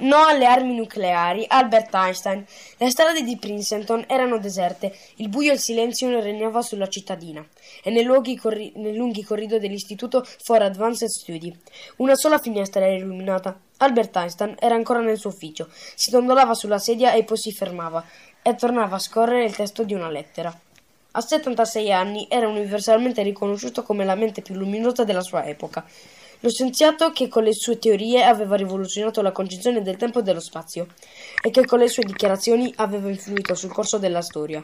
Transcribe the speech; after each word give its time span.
No 0.00 0.26
alle 0.26 0.46
armi 0.46 0.76
nucleari, 0.76 1.44
Albert 1.48 1.92
Einstein. 1.92 2.46
Le 2.76 2.88
strade 2.88 3.22
di 3.22 3.36
Princeton 3.36 4.04
erano 4.06 4.38
deserte, 4.38 4.96
il 5.16 5.28
buio 5.28 5.50
e 5.50 5.54
il 5.54 5.60
silenzio 5.60 6.20
regnava 6.20 6.62
sulla 6.62 6.88
cittadina 6.88 7.44
e 7.82 7.90
nei, 7.90 8.36
corri- 8.36 8.72
nei 8.76 8.94
lunghi 8.94 9.24
corridoi 9.24 9.58
dell'Istituto 9.58 10.24
for 10.44 10.62
Advanced 10.62 11.08
Study. 11.08 11.52
Una 11.96 12.14
sola 12.14 12.38
finestra 12.38 12.84
era 12.86 12.94
illuminata. 12.94 13.58
Albert 13.78 14.14
Einstein 14.16 14.54
era 14.60 14.76
ancora 14.76 15.00
nel 15.00 15.18
suo 15.18 15.30
ufficio, 15.30 15.68
si 15.70 16.10
dondolava 16.10 16.54
sulla 16.54 16.78
sedia 16.78 17.12
e 17.12 17.24
poi 17.24 17.36
si 17.36 17.52
fermava 17.52 18.04
e 18.40 18.54
tornava 18.54 18.96
a 18.96 19.00
scorrere 19.00 19.46
il 19.46 19.56
testo 19.56 19.82
di 19.82 19.94
una 19.94 20.10
lettera. 20.10 20.56
A 21.10 21.20
76 21.20 21.90
anni 21.90 22.26
era 22.30 22.46
universalmente 22.46 23.22
riconosciuto 23.22 23.82
come 23.82 24.04
la 24.04 24.14
mente 24.14 24.42
più 24.42 24.54
luminosa 24.54 25.02
della 25.02 25.22
sua 25.22 25.44
epoca. 25.44 25.84
Lo 26.40 26.50
scienziato 26.50 27.10
che 27.10 27.26
con 27.26 27.42
le 27.42 27.52
sue 27.52 27.78
teorie 27.78 28.22
aveva 28.24 28.54
rivoluzionato 28.54 29.22
la 29.22 29.32
concezione 29.32 29.82
del 29.82 29.96
tempo 29.96 30.20
e 30.20 30.22
dello 30.22 30.38
spazio 30.38 30.86
e 31.42 31.50
che 31.50 31.64
con 31.64 31.80
le 31.80 31.88
sue 31.88 32.04
dichiarazioni 32.04 32.72
aveva 32.76 33.08
influito 33.08 33.56
sul 33.56 33.72
corso 33.72 33.98
della 33.98 34.22
storia. 34.22 34.62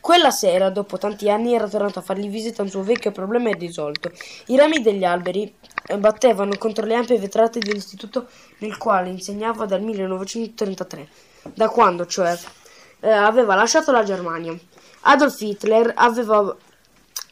Quella 0.00 0.30
sera, 0.30 0.70
dopo 0.70 0.96
tanti 0.96 1.28
anni, 1.28 1.52
era 1.54 1.68
tornato 1.68 1.98
a 1.98 2.02
fargli 2.02 2.30
visita 2.30 2.62
un 2.62 2.70
suo 2.70 2.82
vecchio 2.82 3.12
problema 3.12 3.50
irrisolto. 3.50 4.10
I 4.46 4.56
rami 4.56 4.80
degli 4.80 5.04
alberi 5.04 5.54
eh, 5.88 5.98
battevano 5.98 6.56
contro 6.56 6.86
le 6.86 6.94
ampie 6.94 7.18
vetrate 7.18 7.58
dell'istituto 7.58 8.26
nel 8.58 8.78
quale 8.78 9.10
insegnava 9.10 9.66
dal 9.66 9.82
1933, 9.82 11.08
da 11.52 11.68
quando, 11.68 12.06
cioè, 12.06 12.34
eh, 13.00 13.10
aveva 13.10 13.54
lasciato 13.54 13.92
la 13.92 14.04
Germania. 14.04 14.58
Adolf 15.02 15.38
Hitler 15.38 15.92
aveva 15.94 16.56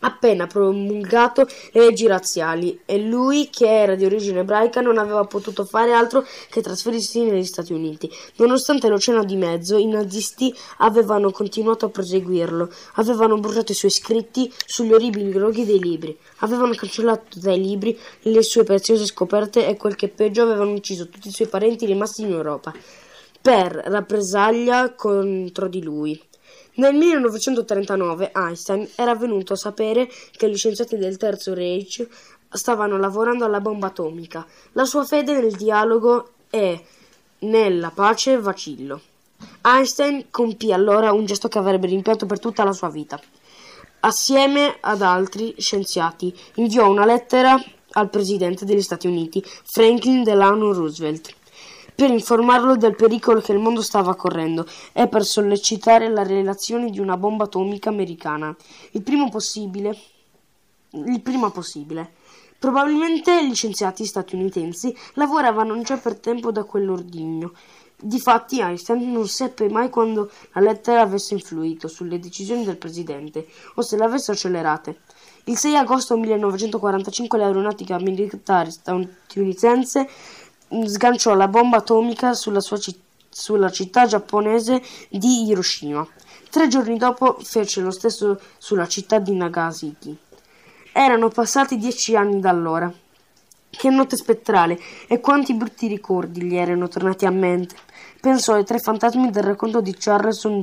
appena 0.01 0.47
promulgato 0.47 1.47
le 1.73 1.81
leggi 1.81 2.07
razziali 2.07 2.81
e 2.85 2.99
lui, 2.99 3.49
che 3.51 3.67
era 3.67 3.95
di 3.95 4.05
origine 4.05 4.41
ebraica, 4.41 4.81
non 4.81 4.99
aveva 4.99 5.25
potuto 5.25 5.65
fare 5.65 5.93
altro 5.93 6.25
che 6.51 6.61
trasferirsi 6.61 7.23
negli 7.23 7.45
Stati 7.45 7.73
Uniti. 7.73 8.11
Nonostante 8.37 8.89
l'oceano 8.89 9.25
di 9.25 9.37
mezzo, 9.37 9.77
i 9.77 9.87
nazisti 9.87 10.55
avevano 10.79 11.31
continuato 11.31 11.87
a 11.87 11.91
proseguirlo, 11.91 12.71
avevano 12.95 13.39
bruciato 13.39 13.73
i 13.73 13.77
suoi 13.77 13.91
scritti 13.91 14.53
sugli 14.67 14.93
orribili 14.93 15.33
roghi 15.33 15.65
dei 15.65 15.81
libri, 15.81 16.17
avevano 16.39 16.75
cancellato 16.75 17.39
dai 17.39 17.61
libri 17.61 17.99
le 18.23 18.43
sue 18.43 18.65
preziose 18.65 19.07
scoperte 19.07 19.67
e 19.67 19.77
quel 19.77 19.97
che 19.97 20.09
peggio 20.09 20.43
avevano 20.43 20.73
ucciso 20.73 21.09
tutti 21.09 21.29
i 21.29 21.33
suoi 21.33 21.49
parenti 21.49 21.87
rimasti 21.87 22.23
in 22.23 22.33
Europa 22.33 22.73
per 23.41 23.73
rappresaglia 23.87 24.95
contro 24.95 25.69
di 25.69 25.83
lui. 25.83 26.28
Nel 26.79 26.95
1939 26.95 28.31
Einstein 28.33 28.89
era 28.95 29.17
venuto 29.17 29.55
a 29.55 29.57
sapere 29.57 30.09
che 30.31 30.49
gli 30.49 30.57
scienziati 30.57 30.97
del 30.97 31.17
Terzo 31.17 31.53
Reich 31.53 32.07
stavano 32.49 32.97
lavorando 32.99 33.45
alla 33.45 33.61
bomba 33.61 33.89
atomica. 33.89 34.47
La 34.73 34.85
sua 34.85 35.05
fede 35.05 35.41
nel 35.41 35.57
dialogo 35.57 36.35
e 36.51 36.85
nella 37.41 37.91
pace 37.91 38.39
vacillo. 38.39 39.01
Einstein 39.63 40.27
compì 40.31 40.73
allora 40.73 41.13
un 41.13 41.25
gesto 41.25 41.49
che 41.49 41.59
avrebbe 41.59 41.89
rimpianto 41.89 42.27
per 42.27 42.39
tutta 42.39 42.63
la 42.63 42.73
sua 42.73 42.91
vita. 42.91 43.21
Assieme 44.01 44.77
ad 44.79 45.03
altri 45.03 45.57
scienziati 45.59 46.33
inviò 46.55 46.89
una 46.89 47.05
lettera 47.05 47.61
al 47.93 48.09
presidente 48.09 48.65
degli 48.65 48.83
Stati 48.83 49.09
Uniti, 49.09 49.45
Franklin 49.65 50.23
Delano 50.23 50.73
Roosevelt, 50.73 51.35
per 51.99 52.11
informarlo 52.11 52.77
del 52.77 52.95
pericolo 52.95 53.41
che 53.41 53.51
il 53.51 53.59
mondo 53.59 53.83
stava 53.83 54.15
correndo 54.15 54.65
e 54.93 55.09
per 55.09 55.25
sollecitare 55.25 56.09
la 56.09 56.23
realizzazione 56.23 56.91
di 56.91 57.01
una 57.01 57.17
bomba 57.17 57.43
atomica 57.43 57.89
americana, 57.89 58.55
il 58.93 59.03
primo 59.03 59.29
possibile. 59.29 59.99
Il 60.93 61.21
prima 61.21 61.51
possibile. 61.51 62.13
Probabilmente 62.57 63.45
gli 63.45 63.53
scienziati 63.53 64.05
statunitensi 64.05 64.97
lavoravano 65.15 65.83
già 65.83 65.97
per 65.97 66.21
tempo 66.21 66.53
da 66.53 66.63
quell'ordigno. 66.63 67.51
Difatti 68.01 68.61
Einstein 68.61 69.11
non 69.11 69.27
seppe 69.27 69.69
mai 69.69 69.91
quando 69.91 70.31
la 70.53 70.61
lettera 70.61 71.01
avesse 71.01 71.35
influito 71.35 71.89
sulle 71.89 72.21
decisioni 72.21 72.65
del 72.65 72.77
presidente 72.77 73.45
o 73.75 73.83
se 73.83 73.97
le 73.97 74.05
avesse 74.05 74.31
accelerate. 74.31 75.01
Il 75.47 75.57
6 75.57 75.77
agosto 75.77 76.17
1945 76.17 77.39
l'aeronautica 77.39 77.99
militare 77.99 78.71
statunitense 78.71 80.09
sganciò 80.85 81.35
la 81.35 81.49
bomba 81.49 81.79
atomica 81.79 82.35
sulla, 82.35 82.61
citt- 82.61 83.01
sulla 83.29 83.71
città 83.71 84.07
giapponese 84.07 84.83
di 85.09 85.47
Hiroshima. 85.47 86.07
Tre 86.51 86.69
giorni 86.69 86.97
dopo 86.97 87.39
fece 87.43 87.81
lo 87.81 87.91
stesso 87.91 88.41
sulla 88.59 88.87
città 88.87 89.19
di 89.19 89.35
Nagasaki. 89.35 90.17
Erano 90.93 91.29
passati 91.29 91.77
dieci 91.77 92.17
anni 92.17 92.41
da 92.41 92.51
allora. 92.51 92.93
Che 93.71 93.91
notte 93.91 94.17
spettrale 94.17 94.79
e 95.07 95.21
quanti 95.21 95.55
brutti 95.55 95.87
ricordi 95.87 96.43
gli 96.43 96.57
erano 96.57 96.89
tornati 96.89 97.27
a 97.27 97.31
mente. 97.31 97.77
Pensò 98.21 98.55
ai 98.55 98.65
tre 98.65 98.79
fantasmi 98.79 99.31
del 99.31 99.43
racconto 99.43 99.81
di 99.81 99.95
Charleston 99.95 100.63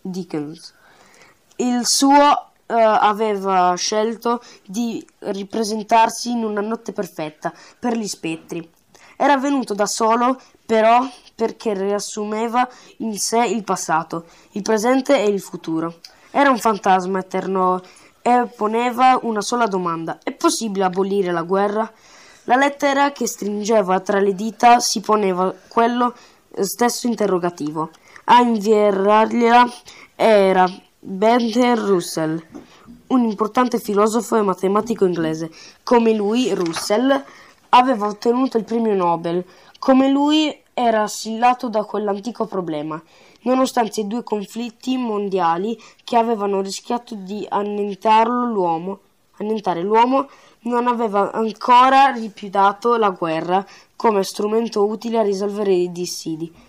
Dickens. 0.00 0.74
Il 1.56 1.86
suo 1.86 2.46
Uh, 2.70 2.74
aveva 2.76 3.74
scelto 3.74 4.40
di 4.64 5.04
ripresentarsi 5.18 6.30
in 6.30 6.44
una 6.44 6.60
notte 6.60 6.92
perfetta 6.92 7.52
per 7.76 7.96
gli 7.96 8.06
spettri. 8.06 8.70
Era 9.22 9.36
venuto 9.36 9.74
da 9.74 9.84
solo, 9.84 10.40
però, 10.64 11.06
perché 11.34 11.74
riassumeva 11.74 12.66
in 12.98 13.18
sé 13.18 13.44
il 13.44 13.64
passato, 13.64 14.24
il 14.52 14.62
presente 14.62 15.22
e 15.22 15.28
il 15.28 15.42
futuro. 15.42 15.96
Era 16.30 16.48
un 16.48 16.56
fantasma 16.56 17.18
eterno 17.18 17.82
e 18.22 18.48
poneva 18.56 19.18
una 19.20 19.42
sola 19.42 19.66
domanda: 19.66 20.20
è 20.22 20.32
possibile 20.32 20.86
abolire 20.86 21.32
la 21.32 21.42
guerra? 21.42 21.92
La 22.44 22.56
lettera 22.56 23.12
che 23.12 23.26
stringeva 23.26 24.00
tra 24.00 24.20
le 24.20 24.34
dita 24.34 24.80
si 24.80 25.00
poneva 25.00 25.54
quello 25.68 26.14
stesso 26.58 27.06
interrogativo. 27.06 27.90
A 28.24 28.40
inviargliela 28.40 29.70
era 30.16 30.66
Bertrand 30.98 31.78
Russell, 31.78 32.42
un 33.08 33.24
importante 33.24 33.78
filosofo 33.78 34.36
e 34.36 34.42
matematico 34.42 35.04
inglese. 35.04 35.50
Come 35.82 36.14
lui, 36.14 36.54
Russell 36.54 37.22
aveva 37.70 38.06
ottenuto 38.06 38.56
il 38.56 38.64
premio 38.64 38.94
Nobel. 38.94 39.44
Come 39.78 40.08
lui 40.08 40.56
era 40.74 41.02
assillato 41.02 41.68
da 41.68 41.84
quell'antico 41.84 42.46
problema, 42.46 43.02
nonostante 43.42 44.00
i 44.00 44.06
due 44.06 44.22
conflitti 44.22 44.96
mondiali 44.96 45.78
che 46.04 46.16
avevano 46.16 46.60
rischiato 46.60 47.14
di 47.14 47.46
annientarlo 47.48 48.46
l'uomo, 48.46 48.98
annientare 49.38 49.82
l'uomo, 49.82 50.28
non 50.62 50.86
aveva 50.86 51.32
ancora 51.32 52.10
rifiutato 52.10 52.96
la 52.96 53.10
guerra 53.10 53.64
come 53.96 54.22
strumento 54.22 54.86
utile 54.86 55.18
a 55.18 55.22
risolvere 55.22 55.72
i 55.72 55.90
dissidi 55.90 56.68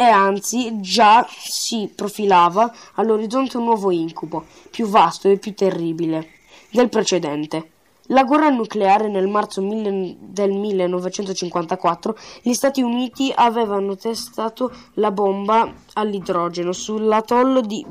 e 0.00 0.04
anzi 0.04 0.80
già 0.80 1.26
si 1.28 1.90
profilava 1.92 2.72
all'orizzonte 2.94 3.56
un 3.56 3.64
nuovo 3.64 3.90
incubo, 3.90 4.44
più 4.70 4.86
vasto 4.86 5.28
e 5.28 5.38
più 5.38 5.54
terribile 5.54 6.34
del 6.70 6.88
precedente. 6.88 7.77
La 8.10 8.24
guerra 8.24 8.48
nucleare 8.48 9.08
nel 9.08 9.28
marzo 9.28 9.60
del 9.60 10.50
1954 10.50 12.16
gli 12.40 12.54
Stati 12.54 12.80
Uniti 12.80 13.30
avevano 13.34 13.96
testato 13.96 14.72
la 14.94 15.10
bomba 15.10 15.70
all'idrogeno 15.92 16.72
sull'atollo 16.72 17.60
di 17.60 17.84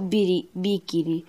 Bikini, 0.51 1.23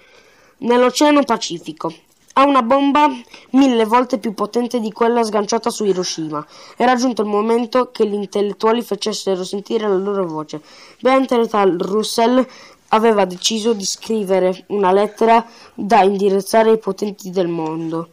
nell'Oceano 0.61 1.23
Pacifico. 1.23 1.93
Ha 2.33 2.47
una 2.47 2.63
bomba 2.63 3.11
mille 3.51 3.85
volte 3.85 4.17
più 4.17 4.33
potente 4.33 4.81
di 4.81 4.91
quella 4.91 5.23
sganciata 5.23 5.69
su 5.69 5.85
Hiroshima. 5.85 6.47
Era 6.75 6.95
giunto 6.95 7.21
il 7.21 7.29
momento 7.29 7.91
che 7.91 8.07
gli 8.07 8.15
intellettuali 8.15 8.81
facessero 8.81 9.45
sentire 9.45 9.87
la 9.87 9.97
loro 9.97 10.27
voce. 10.27 10.63
Bertrand 11.01 11.83
Russell 11.83 12.47
aveva 12.89 13.27
deciso 13.27 13.75
di 13.75 13.85
scrivere 13.85 14.65
una 14.69 14.93
lettera 14.93 15.47
da 15.75 16.01
indirizzare 16.05 16.71
ai 16.71 16.79
potenti 16.79 17.29
del 17.29 17.49
mondo 17.49 18.13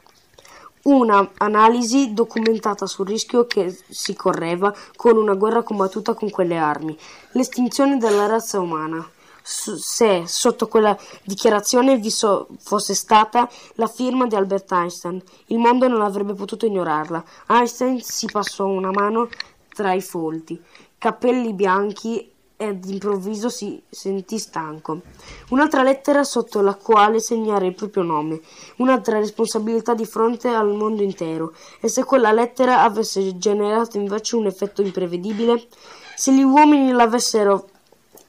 una 0.85 1.31
analisi 1.38 2.13
documentata 2.13 2.85
sul 2.85 3.07
rischio 3.07 3.46
che 3.47 3.75
si 3.90 4.16
correva 4.16 4.73
con 4.96 5.18
una 5.18 5.34
guerra 5.34 5.63
combattuta 5.63 6.13
con 6.13 6.30
quelle 6.30 6.57
armi, 6.57 6.98
l'estinzione 7.31 7.98
della 7.98 8.27
razza 8.27 8.60
umana. 8.60 9.07
Se 9.42 10.24
sotto 10.25 10.68
quella 10.68 10.98
dichiarazione 11.24 11.98
vi 11.98 12.10
so, 12.10 12.48
fosse 12.60 12.95
stata 12.95 13.48
la 13.75 13.88
firma 13.88 14.25
di 14.25 14.36
Albert 14.36 14.71
Einstein, 14.71 15.21
il 15.48 15.60
mondo 15.60 15.88
non 15.88 16.01
avrebbe 16.01 16.33
potuto 16.33 16.65
ignorarla. 16.65 17.24
Einstein 17.48 18.01
si 18.01 18.27
passò 18.31 18.65
una 18.65 18.89
mano 18.92 19.30
tra 19.69 19.94
i 19.94 20.01
folti, 20.01 20.60
capelli 20.98 21.54
bianchi 21.54 22.31
e 22.57 22.78
d'improvviso 22.78 23.50
si 23.50 23.81
sentì 23.90 24.38
stanco. 24.38 25.02
Un'altra 25.50 25.84
lettera 25.84 26.24
sotto 26.24 26.62
la 26.62 26.75
quale 26.75 27.19
segnare 27.19 27.68
il 27.68 27.75
proprio 27.75 28.04
nome, 28.04 28.40
un'altra 28.78 29.19
responsabilità 29.19 29.94
di 29.94 30.06
fronte 30.06 30.50
al 30.50 30.74
mondo 30.74 31.04
intero. 31.04 31.54
E 31.81 31.88
se 31.88 32.04
quella 32.04 32.31
lettera 32.31 32.81
avesse 32.81 33.38
generato 33.38 33.98
invece 33.98 34.36
un 34.36 34.46
effetto 34.46 34.81
imprevedibile? 34.81 35.68
Se 36.16 36.34
gli 36.34 36.44
uomini 36.44 36.92
l'avessero 36.92 37.69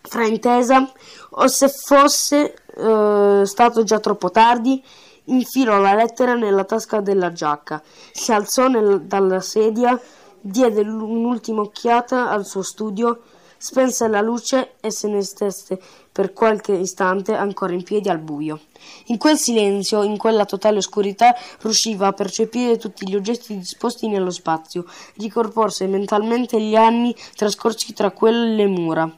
fraintesa 0.02 0.92
o 1.30 1.46
se 1.46 1.68
fosse 1.68 2.54
eh, 2.74 3.42
stato 3.44 3.82
già 3.84 4.00
troppo 4.00 4.30
tardi? 4.30 4.82
Infilò 5.28 5.78
la 5.80 5.94
lettera 5.94 6.34
nella 6.34 6.62
tasca 6.64 7.00
della 7.00 7.32
giacca, 7.32 7.82
si 8.12 8.32
alzò 8.32 8.68
nel, 8.68 9.02
dalla 9.02 9.40
sedia 9.40 10.00
diede 10.40 10.82
un'ultima 10.82 11.62
occhiata 11.62 12.30
al 12.30 12.46
suo 12.46 12.62
studio, 12.62 13.22
spense 13.58 14.08
la 14.08 14.20
luce 14.20 14.74
e 14.80 14.90
se 14.90 15.08
ne 15.08 15.22
stesse 15.22 15.78
per 16.12 16.32
qualche 16.32 16.72
istante 16.72 17.34
ancora 17.34 17.72
in 17.72 17.82
piedi 17.82 18.08
al 18.08 18.18
buio. 18.18 18.60
In 19.06 19.18
quel 19.18 19.36
silenzio, 19.36 20.02
in 20.02 20.16
quella 20.16 20.44
totale 20.44 20.78
oscurità, 20.78 21.34
riusciva 21.60 22.06
a 22.06 22.12
percepire 22.12 22.78
tutti 22.78 23.06
gli 23.08 23.14
oggetti 23.14 23.58
disposti 23.58 24.08
nello 24.08 24.30
spazio, 24.30 24.86
ricorporse 25.16 25.86
mentalmente 25.86 26.60
gli 26.60 26.74
anni 26.74 27.14
trascorsi 27.34 27.92
tra 27.92 28.10
quelle 28.12 28.66
mura. 28.66 29.10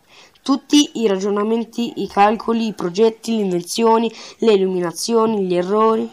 Tutti 0.43 0.93
i 0.95 1.07
ragionamenti, 1.07 2.03
i 2.03 2.09
calcoli, 2.09 2.69
i 2.69 2.73
progetti, 2.73 3.37
le 3.37 3.43
invenzioni, 3.43 4.13
le 4.39 4.55
illuminazioni, 4.55 5.45
gli 5.45 5.55
errori. 5.55 6.11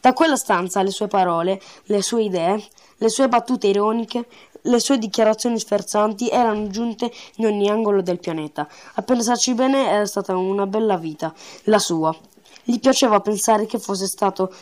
Da 0.00 0.12
quella 0.12 0.36
stanza 0.36 0.82
le 0.82 0.90
sue 0.90 1.08
parole, 1.08 1.60
le 1.84 2.02
sue 2.02 2.24
idee, 2.24 2.62
le 2.98 3.08
sue 3.08 3.28
battute 3.28 3.68
ironiche, 3.68 4.26
le 4.62 4.80
sue 4.80 4.98
dichiarazioni 4.98 5.58
sferzanti 5.58 6.28
erano 6.28 6.68
giunte 6.68 7.10
in 7.36 7.46
ogni 7.46 7.68
angolo 7.68 8.02
del 8.02 8.18
pianeta. 8.18 8.68
A 8.94 9.02
pensarci 9.02 9.54
bene 9.54 9.88
era 9.88 10.06
stata 10.06 10.36
una 10.36 10.66
bella 10.66 10.96
vita, 10.96 11.32
la 11.64 11.78
sua. 11.78 12.14
Gli 12.64 12.78
piaceva 12.80 13.20
pensare 13.20 13.66
che 13.66 13.78
fosse 13.78 14.06
stato, 14.06 14.52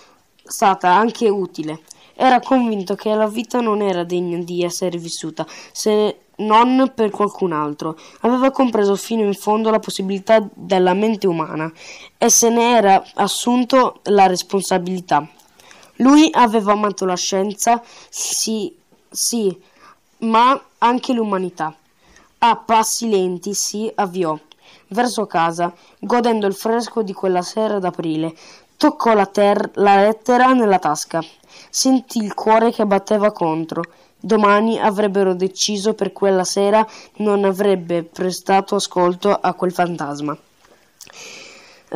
stata 0.45 0.91
anche 0.93 1.29
utile. 1.29 1.81
Era 2.15 2.41
convinto 2.41 2.95
che 2.95 3.15
la 3.15 3.27
vita 3.27 3.61
non 3.61 3.83
era 3.83 4.05
degna 4.05 4.39
di 4.39 4.63
essere 4.63 4.97
vissuta, 4.97 5.47
se 5.73 6.21
non 6.37 6.93
per 6.95 7.11
qualcun 7.11 7.53
altro. 7.53 7.99
Aveva 8.21 8.51
compreso 8.51 8.97
fino 8.97 9.23
in 9.23 9.35
fondo 9.35 9.71
la 9.71 9.79
possibilità 9.79 10.47
della 10.55 10.95
mente 10.95 11.27
umana 11.27 11.71
e 12.17 12.31
se 12.31 12.49
ne 12.49 12.77
era 12.77 13.05
assunto 13.15 14.01
la 14.05 14.27
responsabilità. 14.27 15.29
Lui 15.97 16.29
aveva 16.33 16.73
amato 16.73 17.05
la 17.05 17.17
scienza, 17.17 17.83
sì, 18.09 18.75
sì, 19.09 19.59
ma 20.19 20.61
anche 20.79 21.13
l'umanità. 21.13 21.75
A 22.39 22.57
passi 22.57 23.09
lenti 23.09 23.55
si 23.55 23.91
avviò 23.95 24.39
verso 24.89 25.27
casa, 25.27 25.73
godendo 25.99 26.47
il 26.47 26.55
fresco 26.55 27.03
di 27.03 27.13
quella 27.13 27.43
sera 27.43 27.79
d'aprile. 27.79 28.35
Toccò 28.77 29.15
la, 29.15 29.27
ter- 29.27 29.71
la 29.75 29.97
lettera 29.97 30.53
nella 30.53 30.79
tasca. 30.79 31.23
Sentì 31.71 32.19
il 32.19 32.35
cuore 32.35 32.71
che 32.71 32.85
batteva 32.85 33.33
contro. 33.33 33.83
Domani 34.19 34.79
avrebbero 34.79 35.35
deciso 35.35 35.95
per 35.95 36.13
quella 36.13 36.45
sera 36.45 36.87
non 37.17 37.45
avrebbe 37.45 38.03
prestato 38.03 38.75
ascolto 38.75 39.31
a 39.31 39.55
quel 39.55 39.73
fantasma. 39.73 40.37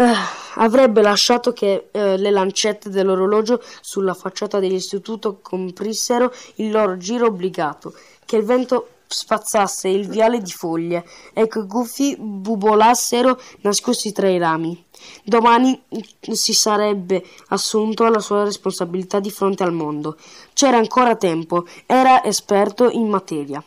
Uh, 0.01 0.15
avrebbe 0.55 1.03
lasciato 1.03 1.53
che 1.53 1.89
uh, 1.93 1.99
le 2.17 2.31
lancette 2.31 2.89
dell'orologio 2.89 3.63
sulla 3.83 4.15
facciata 4.15 4.59
dell'istituto 4.59 5.41
comprissero 5.43 6.33
il 6.55 6.71
loro 6.71 6.97
giro 6.97 7.27
obbligato, 7.27 7.93
che 8.25 8.37
il 8.37 8.45
vento 8.45 8.89
spazzasse 9.07 9.89
il 9.89 10.09
viale 10.09 10.41
di 10.41 10.53
foglie 10.53 11.05
e 11.35 11.47
che 11.49 11.67
gufi 11.67 12.17
bubolassero 12.19 13.39
nascosti 13.61 14.11
tra 14.13 14.31
i 14.31 14.39
rami. 14.39 14.83
Domani 15.23 15.83
si 16.31 16.55
sarebbe 16.55 17.23
assunto 17.49 18.09
la 18.09 18.21
sua 18.21 18.45
responsabilità 18.45 19.21
di 19.21 19.31
fronte 19.31 19.65
al 19.65 19.75
mondo. 19.75 20.17
C'era 20.55 20.79
ancora 20.79 21.15
tempo, 21.17 21.67
era 21.85 22.25
esperto 22.25 22.89
in 22.89 23.07
materia. 23.07 23.63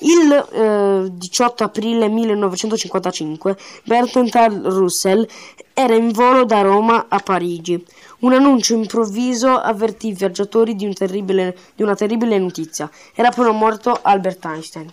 Il 0.00 0.32
eh, 0.52 1.10
18 1.10 1.64
aprile 1.64 2.08
1955 2.08 3.56
Bertrand 3.84 4.66
Russell 4.66 5.26
era 5.72 5.94
in 5.94 6.12
volo 6.12 6.44
da 6.44 6.60
Roma 6.60 7.06
a 7.08 7.18
Parigi. 7.18 7.84
Un 8.20 8.32
annuncio 8.32 8.74
improvviso 8.74 9.48
avvertì 9.48 10.08
i 10.08 10.12
viaggiatori 10.12 10.74
di, 10.74 10.86
un 10.86 10.92
di 11.74 11.82
una 11.82 11.94
terribile 11.94 12.38
notizia. 12.38 12.90
Era 13.14 13.28
appena 13.28 13.50
morto 13.50 13.98
Albert 14.02 14.44
Einstein. 14.44 14.90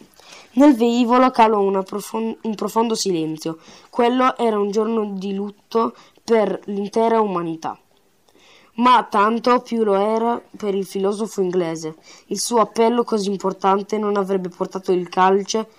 Nel 0.53 0.75
velivolo 0.75 1.31
calò 1.31 1.61
profond- 1.83 2.37
un 2.41 2.55
profondo 2.55 2.95
silenzio. 2.95 3.57
Quello 3.89 4.37
era 4.37 4.59
un 4.59 4.71
giorno 4.71 5.13
di 5.13 5.33
lutto 5.33 5.93
per 6.23 6.59
l'intera 6.65 7.21
umanità 7.21 7.77
ma 8.81 9.05
tanto 9.09 9.59
più 9.61 9.83
lo 9.83 9.95
era 9.95 10.41
per 10.57 10.73
il 10.73 10.85
filosofo 10.85 11.41
inglese. 11.41 11.95
Il 12.27 12.39
suo 12.39 12.61
appello 12.61 13.03
così 13.03 13.29
importante 13.29 13.97
non 13.97 14.17
avrebbe 14.17 14.49
portato 14.49 14.91
il 14.91 15.07
calce 15.07 15.69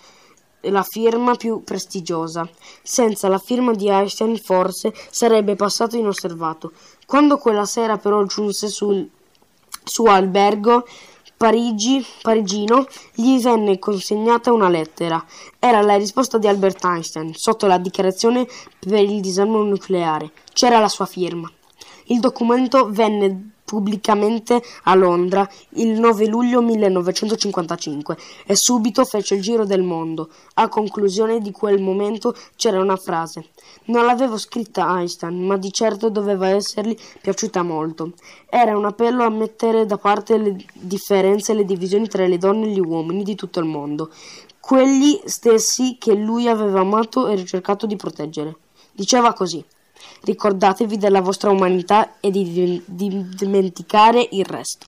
la 0.66 0.84
firma 0.84 1.34
più 1.34 1.64
prestigiosa. 1.64 2.48
Senza 2.82 3.26
la 3.26 3.38
firma 3.38 3.72
di 3.72 3.88
Einstein 3.88 4.36
forse 4.38 4.94
sarebbe 5.10 5.56
passato 5.56 5.96
inosservato. 5.96 6.72
Quando 7.04 7.38
quella 7.38 7.64
sera 7.64 7.98
però 7.98 8.22
giunse 8.24 8.68
sul 8.68 9.08
suo 9.84 10.10
albergo 10.10 10.86
Parigi, 11.36 12.06
parigino, 12.22 12.86
gli 13.14 13.40
venne 13.40 13.80
consegnata 13.80 14.52
una 14.52 14.68
lettera. 14.68 15.24
Era 15.58 15.80
la 15.80 15.96
risposta 15.96 16.38
di 16.38 16.46
Albert 16.46 16.84
Einstein 16.84 17.34
sotto 17.34 17.66
la 17.66 17.78
dichiarazione 17.78 18.46
per 18.78 19.02
il 19.02 19.20
disarmo 19.20 19.60
nucleare. 19.64 20.30
C'era 20.52 20.78
la 20.78 20.88
sua 20.88 21.06
firma. 21.06 21.50
Il 22.06 22.20
documento 22.20 22.90
venne 22.90 23.52
pubblicamente 23.72 24.62
a 24.82 24.94
Londra 24.94 25.48
il 25.76 25.98
9 25.98 26.26
luglio 26.26 26.60
1955 26.60 28.16
e 28.44 28.54
subito 28.54 29.02
fece 29.06 29.36
il 29.36 29.40
giro 29.40 29.64
del 29.64 29.82
mondo. 29.82 30.28
A 30.56 30.68
conclusione 30.68 31.40
di 31.40 31.52
quel 31.52 31.80
momento 31.80 32.34
c'era 32.54 32.80
una 32.80 32.96
frase. 32.96 33.46
Non 33.86 34.04
l'avevo 34.04 34.36
scritta 34.36 34.98
Einstein, 34.98 35.46
ma 35.46 35.56
di 35.56 35.72
certo 35.72 36.10
doveva 36.10 36.48
essergli 36.48 36.94
piaciuta 37.22 37.62
molto. 37.62 38.12
Era 38.50 38.76
un 38.76 38.84
appello 38.84 39.24
a 39.24 39.30
mettere 39.30 39.86
da 39.86 39.96
parte 39.96 40.36
le 40.36 40.56
differenze 40.74 41.52
e 41.52 41.54
le 41.54 41.64
divisioni 41.64 42.08
tra 42.08 42.26
le 42.26 42.36
donne 42.36 42.66
e 42.66 42.72
gli 42.72 42.80
uomini 42.80 43.22
di 43.22 43.34
tutto 43.34 43.58
il 43.60 43.66
mondo, 43.66 44.10
quelli 44.60 45.18
stessi 45.24 45.96
che 45.98 46.12
lui 46.12 46.46
aveva 46.46 46.80
amato 46.80 47.26
e 47.26 47.36
ricercato 47.36 47.86
di 47.86 47.96
proteggere. 47.96 48.54
Diceva 48.92 49.32
così. 49.32 49.64
Ricordatevi 50.22 50.96
della 50.96 51.20
vostra 51.20 51.50
umanità 51.50 52.18
e 52.20 52.30
di, 52.30 52.82
di 52.84 53.28
dimenticare 53.34 54.28
il 54.32 54.44
resto. 54.44 54.80